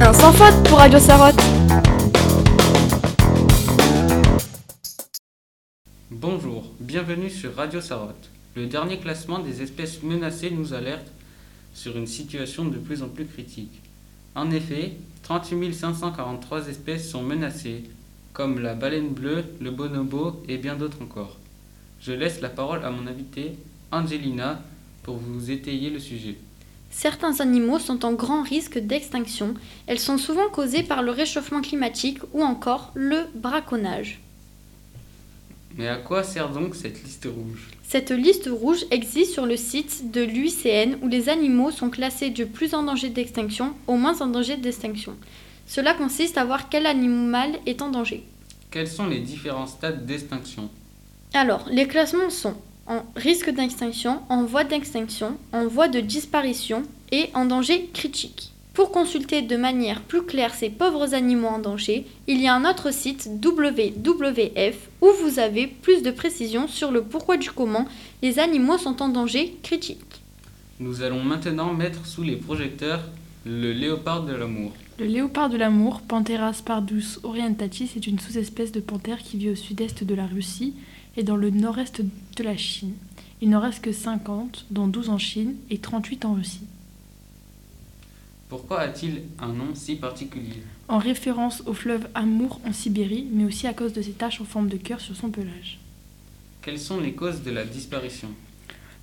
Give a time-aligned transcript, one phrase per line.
[0.00, 1.40] Un sans faute pour Radio Sarotte.
[6.10, 8.30] Bonjour, bienvenue sur Radio Sarotte.
[8.54, 11.06] Le dernier classement des espèces menacées nous alerte
[11.74, 13.80] sur une situation de plus en plus critique.
[14.34, 14.92] En effet,
[15.22, 17.84] 38 543 espèces sont menacées,
[18.32, 21.38] comme la baleine bleue, le bonobo et bien d'autres encore.
[22.00, 23.52] Je laisse la parole à mon invité,
[23.90, 24.62] Angelina,
[25.02, 26.36] pour vous étayer le sujet.
[26.98, 29.52] Certains animaux sont en grand risque d'extinction.
[29.86, 34.18] Elles sont souvent causées par le réchauffement climatique ou encore le braconnage.
[35.76, 37.68] Mais à quoi sert donc cette liste rouge?
[37.86, 42.46] Cette liste rouge existe sur le site de l'UICN où les animaux sont classés du
[42.46, 45.16] plus en danger d'extinction au moins en danger d'extinction.
[45.66, 48.24] Cela consiste à voir quel animal est en danger.
[48.70, 50.70] Quels sont les différents stades d'extinction?
[51.34, 57.30] Alors, les classements sont en risque d'extinction, en voie d'extinction, en voie de disparition et
[57.34, 58.52] en danger critique.
[58.74, 62.68] Pour consulter de manière plus claire ces pauvres animaux en danger, il y a un
[62.68, 67.86] autre site WWF où vous avez plus de précisions sur le pourquoi du comment
[68.22, 70.20] les animaux sont en danger critique.
[70.78, 73.00] Nous allons maintenant mettre sous les projecteurs
[73.46, 74.72] le léopard de l'amour.
[74.98, 79.54] Le léopard de l'amour, Panthera spardus orientatis, est une sous-espèce de panthère qui vit au
[79.54, 80.74] sud-est de la Russie
[81.16, 82.02] et dans le nord-est
[82.36, 82.94] de la Chine.
[83.40, 86.66] Il n'en reste que 50, dont 12 en Chine et 38 en Russie.
[88.48, 90.62] Pourquoi a-t-il un nom si particulier?
[90.88, 94.44] En référence au fleuve Amour en Sibérie, mais aussi à cause de ses taches en
[94.44, 95.80] forme de cœur sur son pelage.
[96.62, 98.28] Quelles sont les causes de la disparition?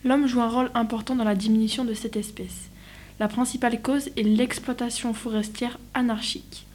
[0.05, 2.69] L'homme joue un rôle important dans la diminution de cette espèce.
[3.19, 6.65] La principale cause est l'exploitation forestière anarchique.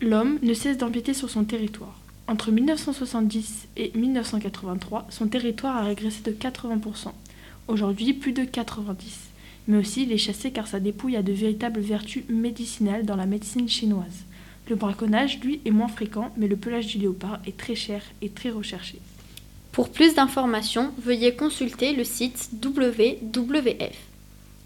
[0.00, 1.98] L'homme ne cesse d'empiéter sur son territoire.
[2.28, 7.10] Entre 1970 et 1983, son territoire a régressé de 80%.
[7.68, 8.94] Aujourd'hui, plus de 90%.
[9.66, 13.24] Mais aussi, il est chassé car sa dépouille a de véritables vertus médicinales dans la
[13.24, 14.26] médecine chinoise.
[14.68, 18.28] Le braconnage, lui, est moins fréquent, mais le pelage du léopard est très cher et
[18.28, 18.98] très recherché.
[19.72, 23.96] Pour plus d'informations, veuillez consulter le site WWF.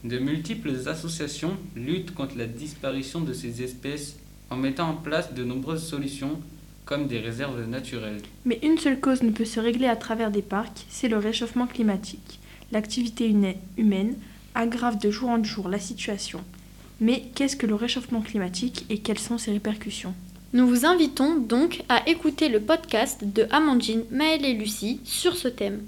[0.02, 4.16] De multiples associations luttent contre la disparition de ces espèces
[4.50, 6.40] en mettant en place de nombreuses solutions
[6.84, 8.20] comme des réserves naturelles.
[8.44, 11.66] Mais une seule cause ne peut se régler à travers des parcs, c'est le réchauffement
[11.66, 12.40] climatique.
[12.72, 13.34] L'activité
[13.76, 14.14] humaine
[14.54, 16.40] aggrave de jour en jour la situation.
[17.00, 20.14] Mais qu'est-ce que le réchauffement climatique et quelles sont ses répercussions?
[20.52, 25.48] Nous vous invitons donc à écouter le podcast de Amandine, Maëlle et Lucie sur ce
[25.48, 25.80] thème.